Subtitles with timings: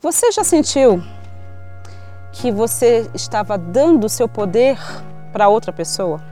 [0.00, 1.02] Você já sentiu
[2.30, 4.78] que você estava dando o seu poder
[5.32, 6.22] para outra pessoa?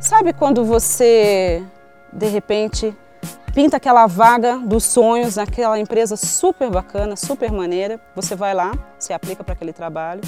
[0.00, 1.62] Sabe quando você,
[2.10, 2.96] de repente,
[3.52, 9.12] pinta aquela vaga dos sonhos naquela empresa super bacana, super maneira, você vai lá, se
[9.12, 10.22] aplica para aquele trabalho,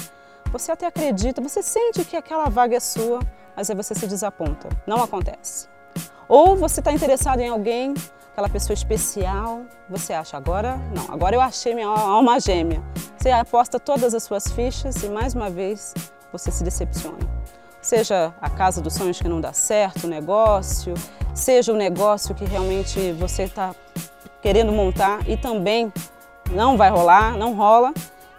[0.51, 3.17] você até acredita, você sente que aquela vaga é sua,
[3.57, 4.69] mas aí você se desaponta.
[4.85, 5.67] Não acontece.
[6.27, 7.95] Ou você está interessado em alguém,
[8.35, 12.83] aquela pessoa especial, você acha, agora não, agora eu achei minha alma gêmea.
[13.17, 15.93] Você aposta todas as suas fichas e mais uma vez
[16.33, 17.17] você se decepciona.
[17.81, 20.93] Seja a casa dos sonhos que não dá certo, o negócio,
[21.33, 23.73] seja o negócio que realmente você está
[24.41, 25.93] querendo montar e também
[26.51, 27.93] não vai rolar, não rola,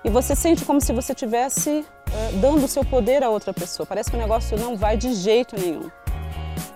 [0.05, 3.87] e você sente como se você tivesse é, dando o seu poder a outra pessoa.
[3.87, 5.91] Parece que o negócio não vai de jeito nenhum.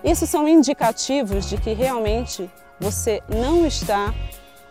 [0.03, 2.49] Isso são indicativos de que realmente
[2.81, 4.13] você não está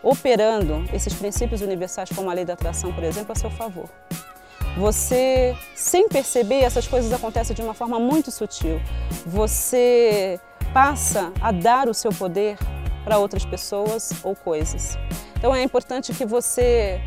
[0.02, 3.88] operando esses princípios universais, como a lei da atração, por exemplo, a seu favor.
[4.77, 8.81] Você, sem perceber, essas coisas acontecem de uma forma muito sutil.
[9.27, 10.41] Você
[10.72, 12.56] passa a dar o seu poder
[13.05, 14.98] para outras pessoas ou coisas.
[15.36, 17.00] Então é importante que você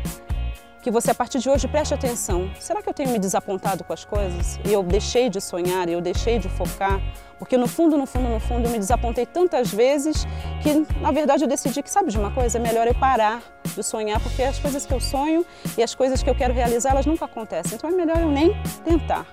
[0.84, 2.50] que você a partir de hoje preste atenção.
[2.60, 4.60] Será que eu tenho me desapontado com as coisas?
[4.66, 7.00] E eu deixei de sonhar, eu deixei de focar?
[7.38, 10.26] Porque no fundo, no fundo, no fundo, eu me desapontei tantas vezes
[10.62, 12.58] que, na verdade, eu decidi que, sabe de uma coisa?
[12.58, 13.42] É melhor eu parar
[13.74, 15.44] de sonhar, porque as coisas que eu sonho
[15.78, 17.76] e as coisas que eu quero realizar, elas nunca acontecem.
[17.76, 18.54] Então é melhor eu nem
[18.84, 19.26] tentar.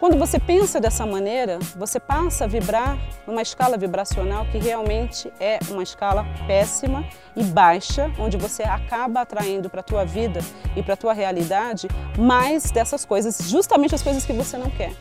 [0.00, 5.58] Quando você pensa dessa maneira, você passa a vibrar numa escala vibracional que realmente é
[5.68, 7.04] uma escala péssima
[7.36, 10.40] e baixa, onde você acaba atraindo para a tua vida
[10.74, 11.86] e para a tua realidade
[12.18, 14.94] mais dessas coisas, justamente as coisas que você não quer.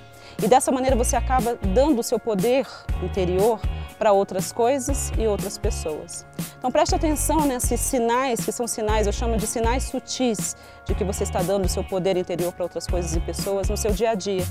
[0.44, 2.67] E dessa maneira você acaba dando o seu poder
[3.02, 3.61] interior
[3.97, 6.25] para outras coisas e outras pessoas.
[6.58, 11.05] Então preste atenção nesses sinais, que são sinais, eu chamo de sinais sutis, de que
[11.05, 14.09] você está dando o seu poder interior para outras coisas e pessoas no seu dia
[14.09, 14.44] a dia.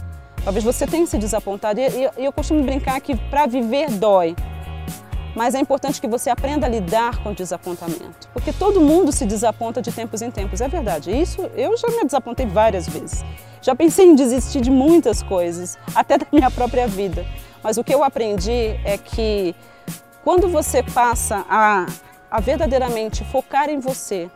[0.49, 1.79] Talvez você tenha se desapontado.
[1.79, 4.35] E, eu costumo brincar que para viver dói.
[5.37, 8.27] Mas é importante que você aprenda a lidar com o desapontamento.
[8.33, 10.63] Porque todo mundo se desaponta de tempos em tempos.
[10.63, 11.11] É verdade.
[11.11, 13.23] Isso eu já me desapontei várias vezes.
[13.61, 17.27] Já pensei em desistir de muitas coisas, até da minha própria vida.
[17.63, 19.55] Mas o que eu aprendi é que
[20.25, 21.85] quando você passa a,
[22.31, 24.31] a verdadeiramente focar em você,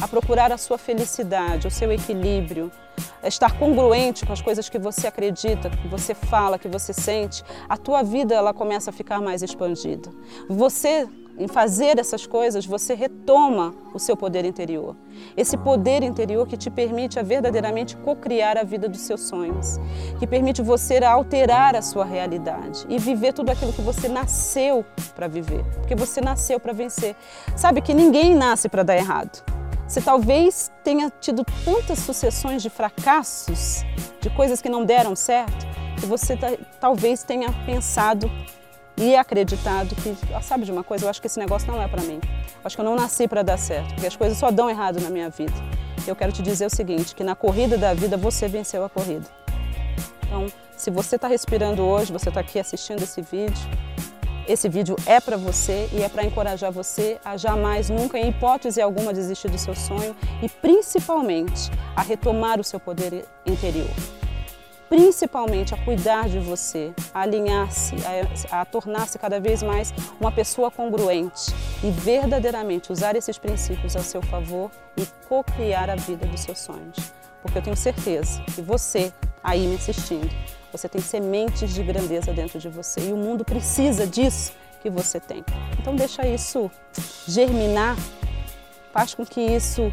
[0.00, 2.70] a procurar a sua felicidade, o seu equilíbrio,
[3.22, 7.76] estar congruente com as coisas que você acredita, que você fala, que você sente, a
[7.76, 10.10] tua vida ela começa a ficar mais expandida.
[10.48, 11.08] Você
[11.38, 14.96] em fazer essas coisas, você retoma o seu poder interior.
[15.36, 19.78] Esse poder interior que te permite a verdadeiramente co-criar a vida dos seus sonhos,
[20.18, 25.28] que permite você alterar a sua realidade e viver tudo aquilo que você nasceu para
[25.28, 27.14] viver, porque você nasceu para vencer.
[27.54, 29.57] Sabe que ninguém nasce para dar errado.
[29.88, 33.86] Você talvez tenha tido tantas sucessões de fracassos,
[34.20, 35.66] de coisas que não deram certo,
[35.98, 36.36] que você
[36.78, 38.30] talvez tenha pensado
[38.98, 41.88] e acreditado que, ah, sabe de uma coisa, eu acho que esse negócio não é
[41.88, 42.20] para mim.
[42.22, 45.00] Eu acho que eu não nasci para dar certo, porque as coisas só dão errado
[45.00, 45.54] na minha vida.
[46.06, 49.26] Eu quero te dizer o seguinte, que na corrida da vida você venceu a corrida.
[50.26, 53.56] Então, se você está respirando hoje, você está aqui assistindo esse vídeo,
[54.48, 58.80] esse vídeo é para você e é para encorajar você a jamais, nunca, em hipótese
[58.80, 63.90] alguma, desistir do seu sonho e principalmente a retomar o seu poder interior.
[64.88, 67.94] Principalmente a cuidar de você, a alinhar-se,
[68.50, 71.54] a, a tornar-se cada vez mais uma pessoa congruente
[71.84, 77.12] e verdadeiramente usar esses princípios a seu favor e co-criar a vida dos seus sonhos.
[77.42, 79.12] Porque eu tenho certeza que você,
[79.44, 80.30] aí me assistindo,
[80.70, 85.18] você tem sementes de grandeza dentro de você e o mundo precisa disso que você
[85.18, 85.44] tem.
[85.78, 86.70] Então deixa isso
[87.26, 87.96] germinar,
[88.92, 89.92] faz com que isso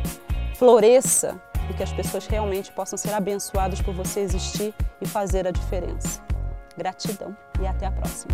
[0.56, 5.52] floresça e que as pessoas realmente possam ser abençoadas por você existir e fazer a
[5.52, 6.22] diferença.
[6.78, 8.34] Gratidão e até a próxima.